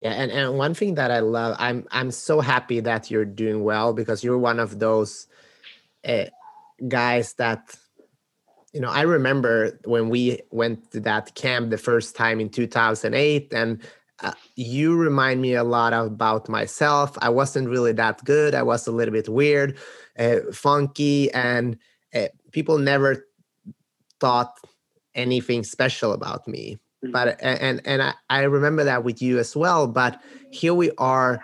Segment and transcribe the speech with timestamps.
[0.00, 3.62] Yeah, and, and one thing that I love, I'm I'm so happy that you're doing
[3.62, 5.26] well because you're one of those
[6.06, 6.24] uh,
[6.88, 7.74] guys that
[8.72, 13.52] you know i remember when we went to that camp the first time in 2008
[13.52, 13.82] and
[14.22, 18.86] uh, you remind me a lot about myself i wasn't really that good i was
[18.86, 19.76] a little bit weird
[20.18, 21.76] uh, funky and
[22.14, 23.26] uh, people never
[24.20, 24.58] thought
[25.14, 26.78] anything special about me.
[27.04, 27.12] Mm.
[27.12, 31.42] but and and I, I remember that with you as well but here we are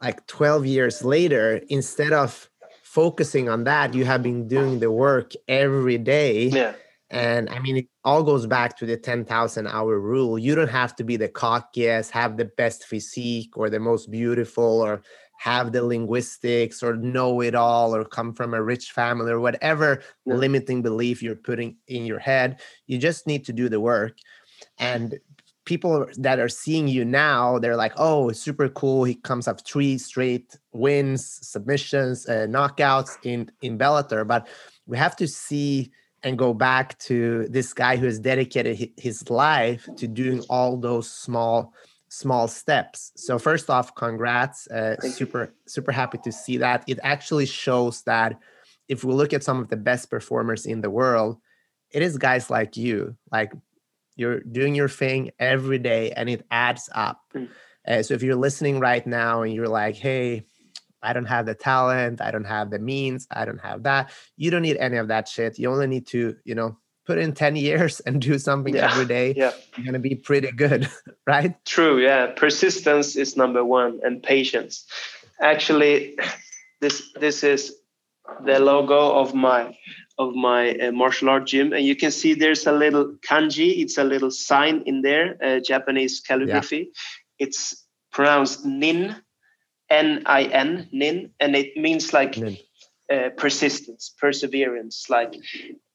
[0.00, 2.48] like 12 years later instead of
[2.82, 6.48] focusing on that you have been doing the work every day.
[6.48, 6.74] Yeah.
[7.12, 10.38] And i mean it all goes back to the 10,000 hour rule.
[10.38, 14.80] You don't have to be the cockiest have the best physique or the most beautiful
[14.80, 15.02] or
[15.40, 20.02] have the linguistics or know it all or come from a rich family or whatever
[20.26, 20.34] yeah.
[20.34, 22.60] limiting belief you're putting in your head.
[22.86, 24.18] You just need to do the work
[24.78, 25.18] and
[25.64, 29.04] people that are seeing you now, they're like, oh, super cool.
[29.04, 34.26] He comes up three straight wins, submissions, uh, knockouts in in Bellator.
[34.26, 34.48] But
[34.86, 39.88] we have to see and go back to this guy who has dedicated his life
[39.96, 41.72] to doing all those small
[42.08, 43.12] small steps.
[43.14, 44.66] So first off, congrats.
[44.66, 46.84] Uh, super super happy to see that.
[46.86, 48.38] It actually shows that
[48.88, 51.38] if we look at some of the best performers in the world,
[51.92, 53.52] it is guys like you, like
[54.20, 57.22] you're doing your thing every day and it adds up.
[57.34, 57.48] Mm.
[57.88, 60.44] Uh, so if you're listening right now and you're like, hey,
[61.02, 64.12] I don't have the talent, I don't have the means, I don't have that.
[64.36, 65.58] You don't need any of that shit.
[65.58, 66.76] You only need to, you know,
[67.06, 68.92] put in 10 years and do something yeah.
[68.92, 69.32] every day.
[69.34, 69.52] Yeah.
[69.76, 70.88] You're going to be pretty good,
[71.26, 71.54] right?
[71.64, 71.98] True.
[71.98, 72.26] Yeah.
[72.26, 74.84] Persistence is number one and patience.
[75.40, 76.18] Actually,
[76.82, 77.74] this this is
[78.44, 79.74] the logo of my
[80.20, 83.80] of my uh, martial art gym and you can see there's a little kanji.
[83.82, 86.76] It's a little sign in there uh, japanese calligraphy.
[86.76, 87.46] Yeah.
[87.46, 89.16] it's pronounced nin
[89.88, 92.36] n-i-n nin and it means like
[93.12, 95.34] uh, persistence perseverance like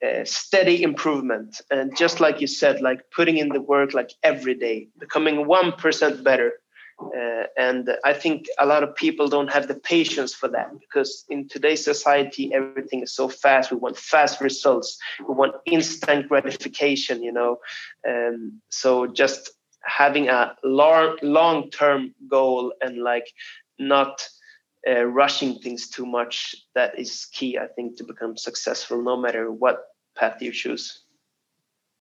[0.05, 1.61] uh, steady improvement.
[1.71, 6.23] And just like you said like putting in the work like every day becoming 1%
[6.23, 6.51] better
[6.99, 11.25] uh, and I think a lot of people don't have the patience for that because
[11.29, 13.71] in today's society, everything is so fast.
[13.71, 14.97] We want fast results.
[15.27, 17.57] We want instant gratification, you know.
[18.07, 19.51] Um, so just
[19.83, 23.27] having a long, long-term goal and like
[23.77, 24.27] not
[24.87, 29.51] uh, rushing things too much, that is key, I think, to become successful, no matter
[29.51, 29.83] what
[30.15, 31.04] path you choose.